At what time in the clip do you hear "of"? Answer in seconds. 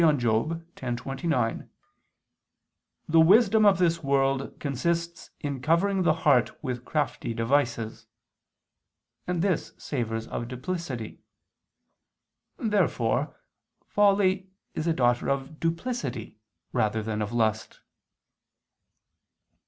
3.67-3.77, 10.25-10.47, 15.29-15.59, 17.21-17.31